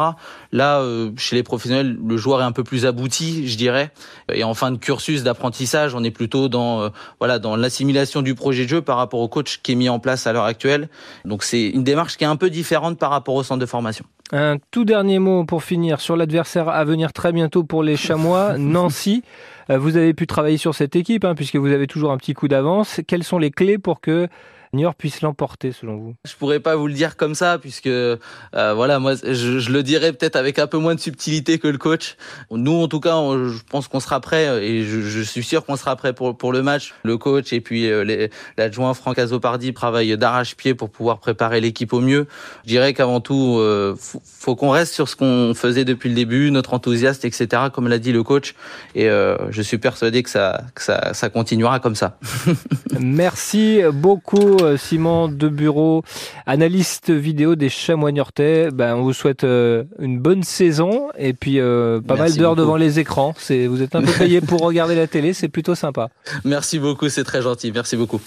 Là, 0.52 0.80
euh, 0.80 1.10
chez 1.16 1.34
les 1.34 1.42
professionnels, 1.42 1.96
le 2.06 2.16
joueur 2.18 2.42
est 2.42 2.44
un 2.44 2.52
peu 2.52 2.64
plus 2.64 2.84
abouti, 2.84 3.48
je 3.48 3.56
dirais. 3.56 3.90
Et 4.32 4.44
en 4.44 4.54
fin 4.54 4.70
de 4.70 4.76
cursus 4.76 5.22
d'apprentissage, 5.22 5.94
on 5.94 6.04
est 6.04 6.10
plutôt 6.10 6.48
dans 6.48 6.90
voilà 7.18 7.38
dans 7.38 7.56
l'assimilation 7.56 8.22
du 8.22 8.34
projet 8.34 8.64
de 8.64 8.68
jeu 8.68 8.82
par 8.82 8.96
rapport 8.96 9.20
au 9.20 9.28
coach 9.28 9.60
qui 9.62 9.72
est 9.72 9.74
mis 9.74 9.88
en 9.88 9.98
place 9.98 10.26
à 10.26 10.32
l'heure 10.32 10.44
actuelle. 10.44 10.88
Donc 11.24 11.42
c'est 11.42 11.68
une 11.68 11.84
démarche 11.84 12.16
qui 12.16 12.24
est 12.24 12.28
un 12.28 12.36
peu 12.36 12.50
différente 12.50 12.98
par 12.98 13.10
rapport 13.10 13.34
au 13.34 13.42
centre 13.42 13.60
de 13.60 13.66
formation. 13.66 14.04
Un 14.32 14.58
tout 14.70 14.84
dernier 14.84 15.18
mot 15.18 15.44
pour 15.44 15.64
finir 15.64 16.00
sur 16.00 16.14
l'adversaire 16.14 16.68
à 16.68 16.84
venir 16.84 17.12
très 17.14 17.32
bientôt 17.32 17.64
pour 17.64 17.82
les 17.82 17.96
Chamois, 17.96 18.54
Nancy. 18.58 19.22
Euh, 19.70 19.78
vous 19.78 19.96
avez 19.96 20.12
pu 20.12 20.26
travailler 20.26 20.58
sur 20.58 20.74
cette 20.74 20.96
équipe 20.96 21.24
hein, 21.24 21.34
puisque 21.34 21.56
vous 21.56 21.72
avez 21.72 21.86
toujours 21.86 22.12
un 22.12 22.18
petit 22.18 22.34
coup 22.34 22.48
d'avance. 22.48 23.00
Quelles 23.06 23.24
sont 23.24 23.38
les 23.38 23.50
clés 23.50 23.78
pour 23.78 24.00
que 24.00 24.28
Niort 24.72 24.94
puisse 24.94 25.22
l'emporter 25.22 25.72
selon 25.72 25.96
vous? 25.96 26.14
Je 26.26 26.34
pourrais 26.34 26.60
pas 26.60 26.76
vous 26.76 26.86
le 26.86 26.92
dire 26.92 27.16
comme 27.16 27.34
ça 27.34 27.58
puisque 27.58 27.86
euh, 27.86 28.16
voilà 28.52 28.98
moi 28.98 29.14
je, 29.14 29.58
je 29.58 29.72
le 29.72 29.82
dirais 29.82 30.12
peut-être 30.12 30.36
avec 30.36 30.58
un 30.58 30.66
peu 30.66 30.78
moins 30.78 30.94
de 30.94 31.00
subtilité 31.00 31.58
que 31.58 31.68
le 31.68 31.78
coach. 31.78 32.16
Nous 32.50 32.82
en 32.82 32.88
tout 32.88 33.00
cas 33.00 33.16
je 33.32 33.62
pense 33.70 33.88
qu'on 33.88 34.00
sera 34.00 34.20
prêt 34.20 34.64
et 34.64 34.84
je, 34.84 35.00
je 35.00 35.20
suis 35.22 35.42
sûr 35.42 35.64
qu'on 35.64 35.76
sera 35.76 35.96
prêt 35.96 36.12
pour 36.12 36.36
pour 36.36 36.52
le 36.52 36.62
match. 36.62 36.94
Le 37.02 37.16
coach 37.16 37.52
et 37.52 37.60
puis 37.60 37.90
euh, 37.90 38.28
l'adjoint 38.56 38.94
Franck 38.94 39.18
Azopardi 39.18 39.72
travaillent 39.72 40.16
d'arrache-pied 40.16 40.74
pour 40.74 40.90
pouvoir 40.90 41.18
préparer 41.18 41.60
l'équipe 41.60 41.92
au 41.92 42.00
mieux. 42.00 42.26
Je 42.64 42.68
dirais 42.68 42.92
qu'avant 42.92 43.20
tout 43.20 43.56
euh, 43.58 43.96
faut, 43.98 44.20
faut 44.24 44.56
qu'on 44.56 44.70
reste 44.70 44.92
sur 44.94 45.08
ce 45.08 45.16
qu'on 45.16 45.54
faisait 45.54 45.84
depuis 45.84 46.08
le 46.08 46.14
début, 46.14 46.50
notre 46.50 46.74
enthousiasme 46.74 47.26
etc. 47.26 47.62
Comme 47.72 47.88
l'a 47.88 47.98
dit 47.98 48.12
le 48.12 48.22
coach 48.22 48.54
et 48.94 49.08
euh, 49.08 49.36
je 49.50 49.62
suis 49.62 49.78
persuadé 49.78 50.22
que 50.22 50.30
ça 50.30 50.62
que 50.74 50.82
ça, 50.82 51.14
ça 51.14 51.30
continuera 51.30 51.80
comme 51.80 51.94
ça. 51.94 52.18
Merci 53.00 53.80
beaucoup 53.92 54.57
euh, 54.62 54.76
Simon 54.76 55.28
de 55.28 55.48
Bureau, 55.48 56.02
analyste 56.46 57.10
vidéo 57.10 57.54
des 57.54 57.68
Chamois 57.68 58.12
Niortais. 58.12 58.70
Ben, 58.72 58.94
on 58.94 59.02
vous 59.02 59.12
souhaite 59.12 59.44
euh, 59.44 59.84
une 59.98 60.18
bonne 60.18 60.42
saison 60.42 61.08
et 61.18 61.32
puis 61.32 61.60
euh, 61.60 62.00
pas 62.00 62.16
mal 62.16 62.32
d'heures 62.34 62.56
devant 62.56 62.76
les 62.76 62.98
écrans. 62.98 63.34
C'est, 63.38 63.66
vous 63.66 63.82
êtes 63.82 63.94
un 63.94 64.02
peu 64.02 64.12
payé 64.12 64.40
pour 64.40 64.60
regarder 64.60 64.94
la 64.94 65.06
télé, 65.06 65.32
c'est 65.32 65.48
plutôt 65.48 65.74
sympa. 65.74 66.08
Merci 66.44 66.78
beaucoup, 66.78 67.08
c'est 67.08 67.24
très 67.24 67.42
gentil. 67.42 67.72
Merci 67.72 67.96
beaucoup. 67.96 68.20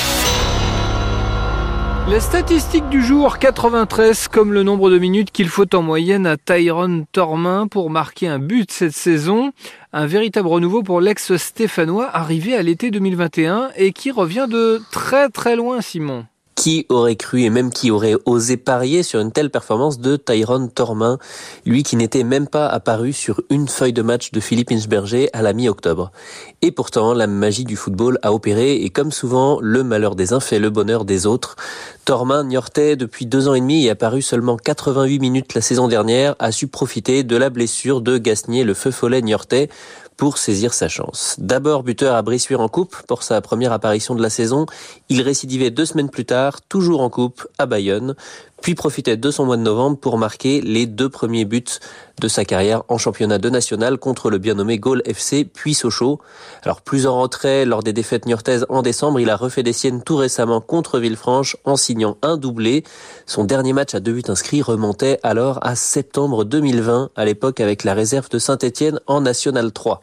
La 2.11 2.19
statistique 2.19 2.89
du 2.89 3.01
jour, 3.01 3.39
93, 3.39 4.27
comme 4.27 4.51
le 4.51 4.63
nombre 4.63 4.89
de 4.89 4.99
minutes 4.99 5.31
qu'il 5.31 5.47
faut 5.47 5.73
en 5.73 5.81
moyenne 5.81 6.27
à 6.27 6.35
Tyrone 6.35 7.05
Tormin 7.13 7.67
pour 7.69 7.89
marquer 7.89 8.27
un 8.27 8.37
but 8.37 8.69
cette 8.69 8.91
saison. 8.91 9.53
Un 9.93 10.07
véritable 10.07 10.49
renouveau 10.49 10.83
pour 10.83 10.99
l'ex-stéphanois 10.99 12.09
arrivé 12.13 12.53
à 12.53 12.63
l'été 12.63 12.91
2021 12.91 13.69
et 13.77 13.93
qui 13.93 14.11
revient 14.11 14.47
de 14.49 14.81
très 14.91 15.29
très 15.29 15.55
loin, 15.55 15.79
Simon. 15.79 16.25
Qui 16.55 16.85
aurait 16.89 17.15
cru 17.15 17.43
et 17.43 17.49
même 17.49 17.71
qui 17.71 17.91
aurait 17.91 18.15
osé 18.25 18.57
parier 18.57 19.03
sur 19.03 19.19
une 19.19 19.31
telle 19.31 19.49
performance 19.49 19.99
de 19.99 20.15
Tyrone 20.15 20.69
Tormin, 20.69 21.17
lui 21.65 21.81
qui 21.83 21.95
n'était 21.95 22.23
même 22.23 22.47
pas 22.47 22.67
apparu 22.67 23.13
sur 23.13 23.41
une 23.49 23.67
feuille 23.67 23.93
de 23.93 24.01
match 24.01 24.31
de 24.31 24.39
Philippe 24.39 24.71
Inchberger 24.71 25.29
à 25.33 25.41
la 25.41 25.53
mi-octobre. 25.53 26.11
Et 26.61 26.71
pourtant, 26.71 27.13
la 27.13 27.25
magie 27.25 27.63
du 27.63 27.75
football 27.75 28.19
a 28.21 28.33
opéré 28.33 28.75
et 28.75 28.89
comme 28.89 29.11
souvent, 29.11 29.59
le 29.61 29.83
malheur 29.83 30.15
des 30.15 30.33
uns 30.33 30.39
fait 30.39 30.59
le 30.59 30.69
bonheur 30.69 31.05
des 31.05 31.25
autres. 31.25 31.55
Tormin 32.05 32.43
Niortais, 32.43 32.95
depuis 32.95 33.25
deux 33.25 33.47
ans 33.47 33.53
et 33.53 33.61
demi 33.61 33.85
et 33.85 33.89
apparu 33.89 34.21
seulement 34.21 34.57
88 34.57 35.19
minutes 35.19 35.53
la 35.53 35.61
saison 35.61 35.87
dernière, 35.87 36.35
a 36.39 36.51
su 36.51 36.67
profiter 36.67 37.23
de 37.23 37.37
la 37.37 37.49
blessure 37.49 38.01
de 38.01 38.17
Gasnier, 38.17 38.63
le 38.63 38.73
feu 38.73 38.91
follet 38.91 39.21
Niortais, 39.21 39.69
pour 40.21 40.37
saisir 40.37 40.73
sa 40.75 40.87
chance. 40.87 41.35
D'abord 41.39 41.81
buteur 41.81 42.15
à 42.15 42.21
Bressuire 42.21 42.59
en 42.59 42.67
coupe 42.67 42.95
pour 43.07 43.23
sa 43.23 43.41
première 43.41 43.71
apparition 43.71 44.13
de 44.13 44.21
la 44.21 44.29
saison, 44.29 44.67
il 45.09 45.19
récidivait 45.21 45.71
deux 45.71 45.85
semaines 45.85 46.11
plus 46.11 46.25
tard, 46.25 46.40
toujours 46.67 47.01
en 47.01 47.09
coupe, 47.09 47.47
à 47.57 47.65
Bayonne, 47.65 48.15
puis 48.61 48.75
profitait 48.75 49.17
de 49.17 49.31
son 49.31 49.45
mois 49.45 49.57
de 49.57 49.61
novembre 49.61 49.97
pour 49.97 50.17
marquer 50.17 50.61
les 50.61 50.85
deux 50.85 51.09
premiers 51.09 51.45
buts 51.45 51.63
de 52.19 52.27
sa 52.27 52.45
carrière 52.45 52.83
en 52.87 52.97
championnat 52.97 53.39
de 53.39 53.49
national 53.49 53.97
contre 53.97 54.29
le 54.29 54.37
bien 54.37 54.53
nommé 54.53 54.77
Gaulle 54.77 55.01
FC 55.05 55.43
puis 55.45 55.73
Sochaux. 55.73 56.19
Alors 56.63 56.81
plus 56.81 57.07
en 57.07 57.19
retrait 57.19 57.65
lors 57.65 57.81
des 57.81 57.93
défaites 57.93 58.27
niortaises 58.27 58.65
en 58.69 58.83
décembre, 58.83 59.19
il 59.19 59.29
a 59.29 59.35
refait 59.35 59.63
des 59.63 59.73
siennes 59.73 60.03
tout 60.03 60.15
récemment 60.15 60.61
contre 60.61 60.99
Villefranche 60.99 61.57
en 61.65 61.75
signant 61.75 62.17
un 62.21 62.37
doublé. 62.37 62.83
Son 63.25 63.43
dernier 63.43 63.73
match 63.73 63.95
à 63.95 63.99
deux 63.99 64.13
buts 64.13 64.23
inscrits 64.27 64.61
remontait 64.61 65.19
alors 65.23 65.59
à 65.63 65.75
septembre 65.75 66.45
2020, 66.45 67.09
à 67.15 67.25
l'époque 67.25 67.59
avec 67.59 67.83
la 67.83 67.95
réserve 67.95 68.29
de 68.29 68.37
Saint-Etienne 68.37 68.99
en 69.07 69.21
National 69.21 69.71
3. 69.71 70.01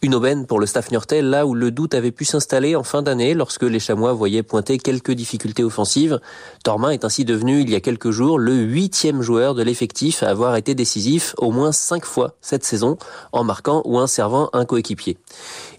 Une 0.00 0.14
aubaine 0.14 0.46
pour 0.46 0.60
le 0.60 0.66
staff 0.66 0.92
niortais, 0.92 1.22
là 1.22 1.44
où 1.44 1.54
le 1.54 1.72
doute 1.72 1.92
avait 1.92 2.12
pu 2.12 2.24
s'installer 2.24 2.76
en 2.76 2.84
fin 2.84 3.02
d'année 3.02 3.34
lorsque 3.34 3.64
les 3.64 3.80
Chamois 3.80 4.12
voyaient 4.12 4.44
pointer 4.44 4.78
quelques 4.78 5.10
difficultés 5.10 5.64
offensives. 5.64 6.20
Tormin 6.62 6.90
est 6.90 7.04
ainsi 7.04 7.24
devenu, 7.24 7.62
il 7.62 7.70
y 7.70 7.74
a 7.74 7.80
quelques 7.80 8.12
jours, 8.12 8.38
le 8.38 8.54
huitième 8.54 9.22
joueur 9.22 9.56
de 9.56 9.62
l'effectif 9.64 10.22
à 10.22 10.28
avoir 10.28 10.54
été 10.54 10.76
décisif 10.76 11.34
au 11.38 11.50
moins 11.50 11.72
cinq 11.72 12.04
fois 12.04 12.36
cette 12.40 12.62
saison, 12.62 12.96
en 13.32 13.42
marquant 13.42 13.82
ou 13.86 13.98
en 13.98 14.06
servant 14.06 14.50
un 14.52 14.64
coéquipier. 14.64 15.18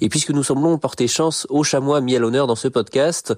Et 0.02 0.10
puisque 0.10 0.32
nous 0.32 0.44
semblons 0.44 0.78
porter 0.78 1.08
chance 1.08 1.48
aux 1.50 1.64
Chamois 1.64 2.02
mis 2.02 2.18
à 2.18 2.20
l'honneur 2.20 2.46
dans 2.46 2.56
ce 2.56 2.68
podcast, 2.68 3.34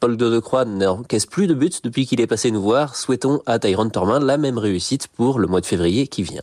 Paul 0.00 0.16
Godecroix 0.16 0.64
n'encaisse 0.64 1.26
plus 1.26 1.46
de 1.46 1.52
buts 1.52 1.72
depuis 1.84 2.06
qu'il 2.06 2.22
est 2.22 2.26
passé 2.26 2.50
nous 2.50 2.62
voir. 2.62 2.96
Souhaitons 2.96 3.42
à 3.44 3.58
Tyrone 3.58 3.90
Tormin 3.90 4.18
la 4.18 4.38
même 4.38 4.56
réussite 4.56 5.08
pour 5.08 5.38
le 5.38 5.46
mois 5.46 5.60
de 5.60 5.66
février 5.66 6.06
qui 6.06 6.22
vient. 6.22 6.42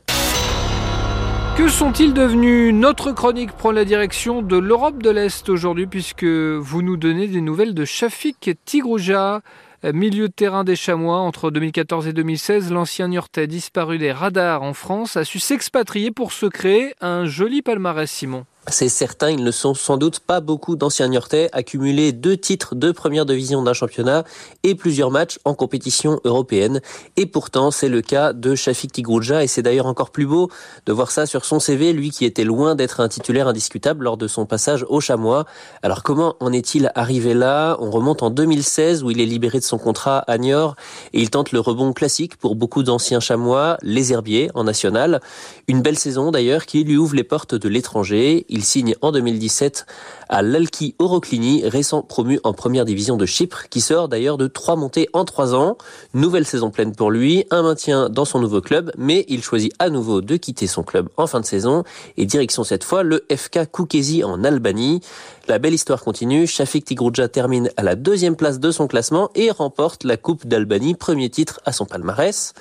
Que 1.59 1.67
sont-ils 1.67 2.13
devenus 2.13 2.73
Notre 2.73 3.11
chronique 3.11 3.51
prend 3.51 3.71
la 3.71 3.83
direction 3.83 4.41
de 4.41 4.55
l'Europe 4.55 5.03
de 5.03 5.09
l'Est 5.09 5.49
aujourd'hui 5.49 5.87
puisque 5.87 6.23
vous 6.23 6.81
nous 6.81 6.95
donnez 6.95 7.27
des 7.27 7.41
nouvelles 7.41 7.73
de 7.73 7.83
Shafik 7.83 8.51
Tigrouja, 8.63 9.41
milieu 9.83 10.29
de 10.29 10.33
terrain 10.33 10.63
des 10.63 10.77
Chamois 10.77 11.17
entre 11.17 11.51
2014 11.51 12.07
et 12.07 12.13
2016. 12.13 12.71
L'ancien 12.71 13.09
Niortais 13.09 13.45
disparu 13.45 13.97
des 13.97 14.13
radars 14.13 14.63
en 14.63 14.73
France 14.73 15.17
a 15.17 15.25
su 15.25 15.39
s'expatrier 15.39 16.11
pour 16.11 16.31
se 16.31 16.45
créer 16.45 16.93
un 17.01 17.25
joli 17.25 17.61
palmarès 17.61 18.09
Simon. 18.09 18.45
C'est 18.71 18.89
certain, 18.89 19.31
ils 19.31 19.43
ne 19.43 19.51
sont 19.51 19.73
sans 19.73 19.97
doute 19.97 20.19
pas 20.19 20.41
beaucoup 20.41 20.75
d'anciens 20.75 21.07
Niortais, 21.07 21.49
accumulés 21.53 22.11
deux 22.11 22.37
titres 22.37 22.75
de 22.75 22.91
première 22.91 23.25
division 23.25 23.63
d'un 23.63 23.73
championnat 23.73 24.23
et 24.63 24.75
plusieurs 24.75 25.09
matchs 25.09 25.39
en 25.43 25.55
compétition 25.55 26.19
européenne. 26.23 26.79
Et 27.17 27.25
pourtant, 27.25 27.71
c'est 27.71 27.89
le 27.89 28.01
cas 28.01 28.31
de 28.31 28.53
Shafik 28.55 28.91
Tigrouja 28.91 29.43
et 29.43 29.47
c'est 29.47 29.63
d'ailleurs 29.63 29.87
encore 29.87 30.11
plus 30.11 30.27
beau 30.27 30.49
de 30.85 30.93
voir 30.93 31.09
ça 31.09 31.25
sur 31.25 31.45
son 31.45 31.59
CV, 31.59 31.93
lui 31.93 32.11
qui 32.11 32.25
était 32.25 32.43
loin 32.43 32.75
d'être 32.75 32.99
un 32.99 33.07
titulaire 33.07 33.47
indiscutable 33.47 34.03
lors 34.03 34.17
de 34.17 34.27
son 34.27 34.45
passage 34.45 34.85
au 34.87 34.99
Chamois. 34.99 35.45
Alors 35.81 36.03
comment 36.03 36.35
en 36.39 36.53
est-il 36.53 36.91
arrivé 36.95 37.33
là? 37.33 37.75
On 37.79 37.89
remonte 37.89 38.21
en 38.21 38.29
2016 38.29 39.03
où 39.03 39.09
il 39.09 39.19
est 39.19 39.25
libéré 39.25 39.59
de 39.59 39.63
son 39.63 39.79
contrat 39.79 40.19
à 40.19 40.37
Niort 40.37 40.75
et 41.13 41.21
il 41.21 41.31
tente 41.31 41.51
le 41.51 41.59
rebond 41.59 41.91
classique 41.91 42.37
pour 42.37 42.55
beaucoup 42.55 42.83
d'anciens 42.83 43.19
Chamois, 43.19 43.77
les 43.81 44.13
Herbiers 44.13 44.51
en 44.53 44.63
national. 44.63 45.21
Une 45.67 45.81
belle 45.81 45.97
saison 45.97 46.31
d'ailleurs 46.31 46.65
qui 46.65 46.83
lui 46.83 46.97
ouvre 46.97 47.15
les 47.15 47.23
portes 47.23 47.55
de 47.55 47.67
l'étranger. 47.67 48.45
Signe 48.63 48.95
en 49.01 49.11
2017 49.11 49.85
à 50.29 50.41
l'Alki 50.41 50.95
Oroclini, 50.99 51.63
récent 51.65 52.01
promu 52.01 52.39
en 52.43 52.53
première 52.53 52.85
division 52.85 53.17
de 53.17 53.25
Chypre, 53.25 53.67
qui 53.69 53.81
sort 53.81 54.07
d'ailleurs 54.07 54.37
de 54.37 54.47
trois 54.47 54.75
montées 54.75 55.09
en 55.13 55.25
trois 55.25 55.55
ans. 55.55 55.77
Nouvelle 56.13 56.45
saison 56.45 56.69
pleine 56.69 56.95
pour 56.95 57.11
lui, 57.11 57.45
un 57.51 57.63
maintien 57.63 58.09
dans 58.09 58.25
son 58.25 58.39
nouveau 58.39 58.61
club, 58.61 58.91
mais 58.97 59.25
il 59.27 59.43
choisit 59.43 59.73
à 59.79 59.89
nouveau 59.89 60.21
de 60.21 60.35
quitter 60.37 60.67
son 60.67 60.83
club 60.83 61.09
en 61.17 61.27
fin 61.27 61.39
de 61.39 61.45
saison 61.45 61.83
et 62.17 62.25
direction 62.25 62.63
cette 62.63 62.83
fois 62.83 63.03
le 63.03 63.25
FK 63.35 63.71
Koukesi 63.71 64.23
en 64.23 64.43
Albanie. 64.43 65.01
La 65.47 65.57
belle 65.57 65.73
histoire 65.73 66.03
continue. 66.03 66.45
Shafik 66.45 66.85
Tigrouja 66.85 67.27
termine 67.27 67.71
à 67.75 67.83
la 67.83 67.95
deuxième 67.95 68.35
place 68.35 68.59
de 68.59 68.71
son 68.71 68.87
classement 68.87 69.31
et 69.35 69.49
remporte 69.49 70.03
la 70.03 70.15
Coupe 70.15 70.47
d'Albanie, 70.47 70.93
premier 70.93 71.29
titre 71.29 71.59
à 71.65 71.71
son 71.71 71.85
palmarès. 71.85 72.53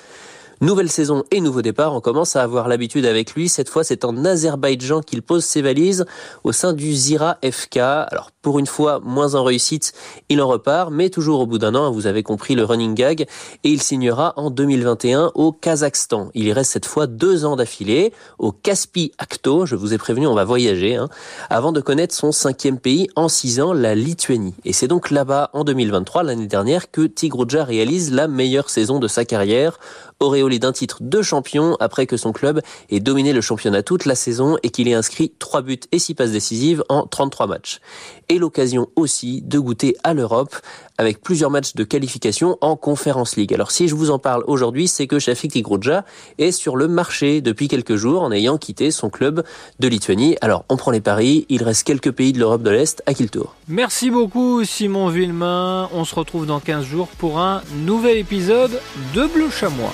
Nouvelle 0.61 0.91
saison 0.91 1.23
et 1.31 1.39
nouveau 1.39 1.61
départ, 1.61 1.95
on 1.95 2.01
commence 2.01 2.35
à 2.35 2.43
avoir 2.43 2.67
l'habitude 2.67 3.05
avec 3.05 3.33
lui. 3.33 3.47
Cette 3.47 3.69
fois, 3.69 3.85
c'est 3.85 4.03
en 4.03 4.25
Azerbaïdjan 4.25 4.99
qu'il 4.99 5.21
pose 5.21 5.45
ses 5.45 5.61
valises 5.61 6.05
au 6.43 6.51
sein 6.51 6.73
du 6.73 6.93
Zira 6.93 7.37
FK. 7.41 7.77
Alors, 7.77 8.31
pour 8.41 8.59
une 8.59 8.67
fois, 8.67 8.99
moins 9.01 9.35
en 9.35 9.45
réussite, 9.45 9.93
il 10.27 10.41
en 10.41 10.49
repart, 10.49 10.91
mais 10.91 11.09
toujours 11.09 11.39
au 11.39 11.45
bout 11.45 11.59
d'un 11.59 11.75
an, 11.75 11.91
vous 11.91 12.07
avez 12.07 12.23
compris 12.23 12.55
le 12.55 12.65
running 12.65 12.93
gag, 12.93 13.21
et 13.21 13.69
il 13.69 13.81
signera 13.81 14.33
en 14.35 14.49
2021 14.49 15.31
au 15.33 15.53
Kazakhstan. 15.53 16.29
Il 16.33 16.45
y 16.45 16.51
reste 16.51 16.73
cette 16.73 16.85
fois 16.85 17.07
deux 17.07 17.45
ans 17.45 17.55
d'affilée 17.55 18.11
au 18.37 18.51
Kaspi 18.51 19.13
Akto. 19.17 19.65
Je 19.65 19.77
vous 19.77 19.93
ai 19.93 19.97
prévenu, 19.97 20.27
on 20.27 20.35
va 20.35 20.43
voyager, 20.43 20.97
hein, 20.97 21.07
avant 21.49 21.71
de 21.71 21.79
connaître 21.79 22.13
son 22.13 22.33
cinquième 22.33 22.79
pays 22.79 23.07
en 23.15 23.29
six 23.29 23.61
ans, 23.61 23.71
la 23.71 23.95
Lituanie. 23.95 24.55
Et 24.65 24.73
c'est 24.73 24.89
donc 24.89 25.09
là-bas, 25.09 25.51
en 25.53 25.63
2023, 25.63 26.23
l'année 26.23 26.47
dernière, 26.47 26.91
que 26.91 27.03
Tigrouja 27.03 27.63
réalise 27.63 28.11
la 28.11 28.27
meilleure 28.27 28.69
saison 28.69 28.99
de 28.99 29.07
sa 29.07 29.23
carrière 29.23 29.79
auréolé 30.19 30.59
d'un 30.59 30.71
titre 30.71 30.97
de 31.01 31.21
champion 31.21 31.75
après 31.79 32.07
que 32.07 32.17
son 32.17 32.31
club 32.31 32.61
ait 32.89 32.99
dominé 32.99 33.33
le 33.33 33.41
championnat 33.41 33.83
toute 33.83 34.05
la 34.05 34.15
saison 34.15 34.57
et 34.63 34.69
qu'il 34.69 34.87
ait 34.87 34.93
inscrit 34.93 35.33
3 35.39 35.61
buts 35.61 35.79
et 35.91 35.99
6 35.99 36.13
passes 36.15 36.31
décisives 36.31 36.83
en 36.89 37.05
33 37.05 37.47
matchs. 37.47 37.79
Et 38.29 38.37
l'occasion 38.37 38.87
aussi 38.95 39.41
de 39.41 39.59
goûter 39.59 39.95
à 40.03 40.13
l'Europe 40.13 40.55
avec 40.97 41.21
plusieurs 41.21 41.49
matchs 41.49 41.75
de 41.75 41.83
qualification 41.83 42.57
en 42.61 42.75
Conference 42.75 43.37
League. 43.37 43.53
Alors 43.53 43.71
si 43.71 43.87
je 43.87 43.95
vous 43.95 44.11
en 44.11 44.19
parle 44.19 44.43
aujourd'hui, 44.47 44.87
c'est 44.87 45.07
que 45.07 45.17
Shafik 45.17 45.53
Tigrouja 45.53 46.03
est 46.37 46.51
sur 46.51 46.75
le 46.75 46.87
marché 46.87 47.41
depuis 47.41 47.67
quelques 47.67 47.95
jours 47.95 48.21
en 48.21 48.31
ayant 48.31 48.57
quitté 48.57 48.91
son 48.91 49.09
club 49.09 49.43
de 49.79 49.87
Lituanie. 49.87 50.35
Alors 50.41 50.65
on 50.69 50.77
prend 50.77 50.91
les 50.91 51.01
paris, 51.01 51.45
il 51.49 51.63
reste 51.63 51.83
quelques 51.83 52.11
pays 52.11 52.33
de 52.33 52.39
l'Europe 52.39 52.63
de 52.63 52.69
l'Est 52.69 53.01
à 53.05 53.13
qui 53.13 53.23
le 53.23 53.29
tour? 53.29 53.55
Merci 53.67 54.09
beaucoup 54.09 54.63
Simon 54.65 55.07
Villemain, 55.07 55.89
on 55.93 56.03
se 56.03 56.15
retrouve 56.15 56.45
dans 56.45 56.59
15 56.59 56.83
jours 56.83 57.07
pour 57.17 57.39
un 57.39 57.61
nouvel 57.77 58.17
épisode 58.17 58.79
de 59.15 59.25
Bleu 59.25 59.49
Chamois. 59.49 59.93